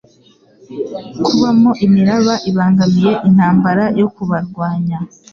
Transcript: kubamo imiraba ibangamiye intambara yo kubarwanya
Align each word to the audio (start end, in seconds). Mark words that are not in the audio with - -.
kubamo 1.25 1.71
imiraba 1.85 2.33
ibangamiye 2.49 3.11
intambara 3.27 3.83
yo 3.99 4.07
kubarwanya 4.15 4.97